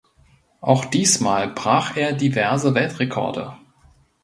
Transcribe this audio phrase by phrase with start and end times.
[0.61, 3.55] Auch diesmal brach er diverse Weltrekorde.